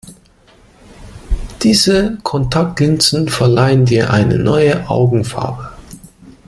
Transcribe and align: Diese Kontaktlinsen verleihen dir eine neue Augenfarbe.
Diese 1.61 2.17
Kontaktlinsen 2.23 3.29
verleihen 3.29 3.85
dir 3.85 4.11
eine 4.11 4.39
neue 4.39 4.89
Augenfarbe. 4.89 5.69